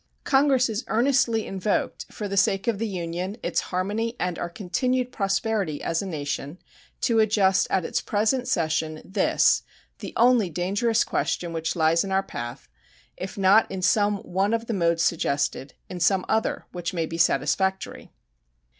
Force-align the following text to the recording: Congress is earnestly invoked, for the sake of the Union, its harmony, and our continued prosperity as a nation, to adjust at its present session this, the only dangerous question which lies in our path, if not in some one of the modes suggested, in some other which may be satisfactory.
Congress 0.23 0.67
is 0.67 0.83
earnestly 0.87 1.45
invoked, 1.45 2.07
for 2.11 2.27
the 2.27 2.35
sake 2.35 2.67
of 2.67 2.79
the 2.79 2.87
Union, 2.87 3.37
its 3.43 3.59
harmony, 3.69 4.15
and 4.19 4.39
our 4.39 4.49
continued 4.49 5.11
prosperity 5.11 5.79
as 5.83 6.01
a 6.01 6.07
nation, 6.07 6.57
to 7.01 7.19
adjust 7.19 7.67
at 7.69 7.85
its 7.85 8.01
present 8.01 8.47
session 8.47 9.03
this, 9.05 9.61
the 9.99 10.11
only 10.17 10.49
dangerous 10.49 11.03
question 11.03 11.53
which 11.53 11.75
lies 11.75 12.03
in 12.03 12.11
our 12.11 12.23
path, 12.23 12.67
if 13.15 13.37
not 13.37 13.69
in 13.69 13.83
some 13.83 14.17
one 14.23 14.55
of 14.55 14.65
the 14.65 14.73
modes 14.73 15.03
suggested, 15.03 15.75
in 15.87 15.99
some 15.99 16.25
other 16.27 16.65
which 16.71 16.95
may 16.95 17.05
be 17.05 17.19
satisfactory. 17.19 18.09